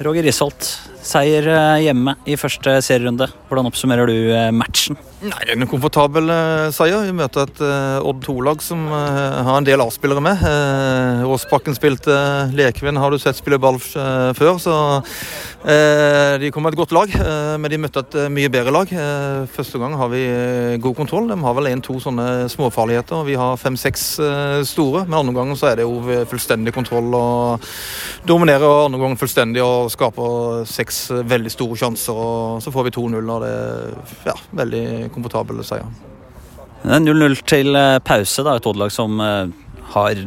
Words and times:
Roger 0.00 0.22
Risholt, 0.22 0.78
seier 1.04 1.46
eh, 1.48 1.84
hjemme 1.86 2.14
i 2.28 2.36
første 2.38 2.78
serierunde. 2.84 3.28
Hvordan 3.48 3.68
oppsummerer 3.70 4.10
du 4.10 4.16
eh, 4.34 4.50
matchen? 4.54 4.98
Nei, 5.18 5.40
En 5.50 5.66
komfortabel 5.66 6.30
uh, 6.30 6.68
seier. 6.70 7.02
Vi 7.08 7.14
møter 7.16 7.48
et 7.48 7.60
Odd 8.06 8.20
2-lag 8.22 8.60
som 8.62 8.84
har 8.92 9.56
en 9.56 9.66
del 9.66 9.82
A-spillere 9.82 10.22
med. 10.22 10.44
Åsbakken 11.26 11.74
spilte 11.74 12.14
uh, 12.14 12.98
har 13.02 13.10
du 13.10 13.18
sett 13.18 13.40
spille 13.40 13.58
ball 13.58 13.80
før. 13.82 14.60
Så 14.62 14.74
de 15.58 16.50
kommer 16.54 16.70
med 16.70 16.76
et 16.76 16.78
godt 16.78 16.94
lag, 16.94 17.10
men 17.58 17.70
de 17.70 17.80
møtte 17.82 18.04
et 18.04 18.16
mye 18.30 18.50
bedre 18.52 18.70
lag. 18.70 18.92
første 19.50 19.78
gang 19.82 19.96
har 19.98 20.08
vi 20.12 20.22
god 20.78 20.94
kontroll. 20.94 21.26
De 21.28 21.38
har 21.42 21.56
vel 21.58 21.70
én-to 21.72 21.98
sånne 21.98 22.46
småfarligheter. 22.52 23.26
Vi 23.26 23.34
har 23.34 23.58
fem-seks 23.58 24.06
store. 24.70 25.02
Men 25.08 25.18
andre 25.18 25.34
gangen 25.40 25.58
så 25.58 25.72
er 25.72 25.80
det 25.80 25.88
jo 25.88 26.22
fullstendig 26.30 26.76
kontroll 26.76 27.10
og 27.18 27.66
dominerer 28.28 28.86
andre 28.86 29.02
ganger 29.02 29.18
fullstendig 29.18 29.66
og 29.66 29.90
skaper 29.90 30.62
seks 30.70 30.97
veldig 31.08 31.52
store 31.52 31.78
sjanser. 31.80 32.14
og 32.16 32.62
Så 32.64 32.72
får 32.74 32.88
vi 32.88 32.94
2-0 32.98 33.32
og 33.34 33.42
det 33.44 33.50
er 33.54 34.30
ja, 34.30 34.36
veldig 34.62 34.84
komfortabel 35.14 35.62
seier. 35.66 35.88
0-0 36.84 37.38
til 37.48 37.76
eh, 37.76 37.98
pause. 38.04 38.44
da, 38.46 38.56
Et 38.56 38.66
Odd-lag 38.70 38.92
som 38.94 39.18
eh, 39.20 39.50
har 39.94 40.24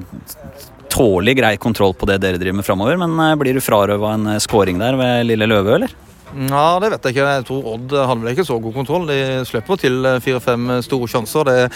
tålelig 0.92 1.38
grei 1.40 1.56
kontroll 1.62 1.94
på 1.96 2.10
det 2.10 2.20
dere 2.24 2.40
driver 2.42 2.60
med 2.60 2.68
framover. 2.68 3.00
Men 3.00 3.20
eh, 3.20 3.36
blir 3.40 3.56
du 3.56 3.64
frarøva 3.64 4.16
en 4.18 4.40
scoring 4.44 4.82
der 4.82 5.00
ved 5.00 5.28
Lille 5.30 5.48
Løve, 5.50 5.78
eller? 5.80 5.96
Ja, 6.32 6.80
Det 6.80 6.90
vet 6.94 7.04
jeg 7.04 7.12
ikke. 7.12 7.32
Jeg 7.36 7.44
tror 7.48 7.66
Odd 7.74 7.92
hadde 7.92 8.24
vel 8.24 8.32
ikke 8.32 8.46
så 8.48 8.56
god 8.64 8.74
kontroll. 8.74 9.08
De 9.10 9.16
slipper 9.48 9.80
til 9.82 10.06
fire-fem 10.24 10.70
store 10.86 11.10
sjanser. 11.12 11.44
Det 11.48 11.56
er 11.66 11.74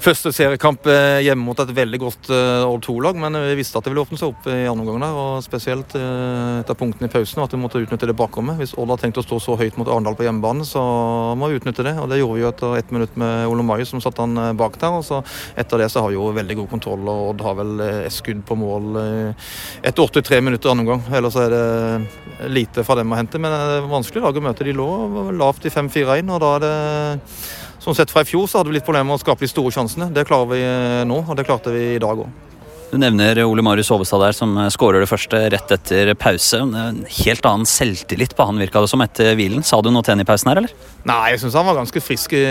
første 0.00 0.32
seriekamp 0.32 0.88
hjemme 1.20 1.44
mot 1.44 1.60
et 1.60 1.72
veldig 1.76 2.00
godt 2.00 2.30
Odd 2.32 2.86
2-lag, 2.86 3.18
men 3.20 3.36
vi 3.50 3.58
visste 3.58 3.76
at 3.76 3.84
det 3.84 3.92
ville 3.92 4.04
åpne 4.06 4.16
seg 4.16 4.32
opp 4.32 4.48
i 4.48 4.64
andre 4.70 4.86
omgang 4.86 5.04
der. 5.04 5.18
og 5.20 5.44
Spesielt 5.44 5.92
etter 5.92 6.78
punktene 6.80 7.10
i 7.10 7.12
pausen, 7.12 7.42
at 7.44 7.52
vi 7.52 7.60
måtte 7.60 7.82
utnytte 7.82 8.08
det 8.08 8.16
bakrommet. 8.16 8.56
Hvis 8.62 8.72
Odd 8.80 8.94
har 8.94 9.02
tenkt 9.02 9.20
å 9.20 9.26
stå 9.26 9.40
så 9.44 9.58
høyt 9.60 9.76
mot 9.76 9.90
Arendal 9.92 10.16
på 10.16 10.24
hjemmebane, 10.24 10.64
så 10.64 10.80
må 11.36 11.50
vi 11.50 11.60
utnytte 11.60 11.84
det. 11.84 11.98
og 12.00 12.08
Det 12.08 12.22
gjorde 12.22 12.38
vi 12.38 12.44
jo 12.46 12.52
etter 12.54 12.78
ett 12.80 12.96
minutt 12.96 13.20
med 13.20 13.52
Ole 13.52 13.66
Mai 13.68 13.84
som 13.84 14.00
satte 14.00 14.24
han 14.24 14.56
bak 14.56 14.80
der. 14.80 14.96
og 14.96 15.04
så 15.04 15.20
Etter 15.60 15.84
det 15.84 15.90
så 15.92 16.06
har 16.06 16.14
vi 16.14 16.16
jo 16.16 16.30
veldig 16.40 16.56
god 16.62 16.70
kontroll, 16.72 17.04
og 17.04 17.34
Odd 17.34 17.44
har 17.44 17.60
vel 17.60 17.84
et 17.84 18.16
skudd 18.16 18.40
på 18.48 18.56
mål 18.56 18.96
etter 19.84 20.00
83 20.08 20.40
minutter 20.40 20.72
andre 20.72 20.88
omgang. 20.88 21.04
Ellers 21.12 21.36
er 21.36 21.52
det 21.52 22.48
lite 22.48 22.86
fra 22.86 22.96
dem 22.96 23.12
å 23.12 23.20
hente. 23.20 23.36
men 23.36 23.89
vanskelig 23.92 24.22
lag 24.24 24.38
å 24.38 24.44
møte. 24.44 24.66
De 24.66 24.76
lå 24.76 24.88
lavt 25.38 25.66
i 25.66 25.74
5-4-1, 25.74 26.30
og 26.30 26.40
da 26.44 26.54
er 26.56 26.64
det 26.66 26.76
Sånn 27.80 27.96
sett 27.96 28.10
fra 28.12 28.20
i 28.20 28.28
fjor 28.28 28.44
så 28.44 28.60
hadde 28.60 28.68
vi 28.68 28.74
litt 28.76 28.84
problemer 28.84 29.08
med 29.08 29.16
å 29.16 29.22
skape 29.22 29.40
de 29.40 29.48
store 29.48 29.72
sjansene. 29.72 30.10
Det 30.12 30.26
klarer 30.28 30.50
vi 30.50 30.60
nå, 31.08 31.22
og 31.24 31.36
det 31.38 31.46
klarte 31.48 31.72
vi 31.72 31.94
i 31.94 32.02
dag 32.02 32.26
òg. 32.26 32.49
Du 32.90 32.96
nevner 32.98 33.38
Ole 33.46 33.62
Marius 33.62 33.86
Aabestad 33.94 34.18
der, 34.18 34.34
som 34.34 34.56
skårer 34.74 35.04
det 35.04 35.06
første 35.06 35.38
rett 35.52 35.70
etter 35.70 36.08
pause. 36.18 36.58
En 36.58 37.04
helt 37.06 37.44
annen 37.46 37.68
selvtillit 37.68 38.32
på 38.34 38.46
han 38.48 38.58
virka 38.58 38.80
det 38.82 38.90
som 38.90 39.04
etter 39.04 39.36
hvilen. 39.38 39.62
Sa 39.62 39.78
du 39.78 39.92
noe 39.94 40.02
til 40.02 40.16
han 40.16 40.22
i 40.24 40.26
pausen 40.26 40.50
her, 40.50 40.58
eller? 40.58 40.72
Nei, 41.06 41.30
jeg 41.30 41.38
syns 41.44 41.54
han 41.54 41.68
var 41.68 41.78
ganske 41.78 42.02
frisk 42.02 42.34
i 42.34 42.42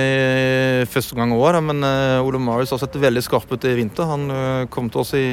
første 0.88 1.18
gang 1.18 1.34
òg. 1.36 1.58
Men 1.68 1.84
uh, 1.84 2.24
Ole 2.24 2.40
Marius 2.40 2.72
har 2.72 2.80
sett 2.80 2.96
veldig 2.96 3.24
skarp 3.26 3.52
ut 3.52 3.68
i 3.68 3.74
vinter. 3.82 4.08
Han 4.08 4.32
uh, 4.32 4.64
kom 4.72 4.88
til 4.88 5.04
oss 5.04 5.12
i, 5.20 5.26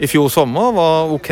i 0.00 0.08
fjor 0.08 0.30
sommer, 0.32 0.72
var 0.78 1.12
OK. 1.12 1.28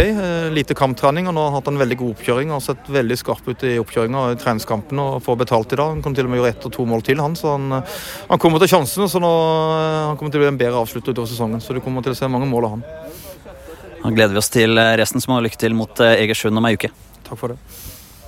Lite 0.52 0.76
kamptrening, 0.76 1.32
og 1.32 1.38
nå 1.38 1.46
har 1.48 1.56
hatt 1.56 1.72
en 1.72 1.80
veldig 1.80 1.98
god 2.02 2.18
oppkjøring. 2.18 2.52
Har 2.52 2.60
sett 2.68 2.92
veldig 2.92 3.16
skarp 3.16 3.48
ut 3.48 3.64
i 3.64 3.78
oppkjøringa 3.80 4.26
i 4.34 4.38
treningskampen 4.44 5.00
og 5.00 5.22
får 5.24 5.40
betalt 5.46 5.72
i 5.72 5.80
dag. 5.80 5.94
Han 5.96 6.04
kommer 6.04 6.20
til 6.20 6.28
og 6.28 6.34
med 6.34 6.42
gjøre 6.42 6.52
ett 6.52 6.68
og 6.68 6.76
to 6.76 6.84
mål 6.92 7.08
til, 7.08 7.24
han. 7.24 7.40
Så 7.40 7.56
han, 7.56 7.80
han 8.28 8.44
kommer 8.44 8.60
til 8.60 8.74
sjansene. 8.76 9.08
så 9.08 9.24
nå, 9.24 9.34
han 10.12 10.20
kommer 10.20 10.36
til 10.36 10.44
å 10.44 10.44
bli 10.44 10.52
en 10.52 10.64
bedre 10.66 10.84
avslutter 10.84 11.16
utover 11.16 11.32
sesongen. 11.32 11.64
Så 11.64 11.72
du 11.72 11.80
kommer 11.80 12.04
til 12.04 12.12
å 12.12 12.20
se 12.20 12.28
mange 12.28 12.52
mål 12.52 12.68
av 12.68 12.76
han. 12.76 12.88
Da 14.02 14.10
gleder 14.14 14.34
vi 14.34 14.40
oss 14.40 14.52
til 14.52 14.78
resten, 15.00 15.22
som 15.22 15.36
har 15.36 15.44
lykke 15.46 15.60
til 15.60 15.76
mot 15.78 16.02
Egersund 16.06 16.58
om 16.58 16.68
ei 16.68 16.76
uke. 16.78 16.92
Takk 17.26 17.40
for 17.40 17.54
det. 17.54 17.58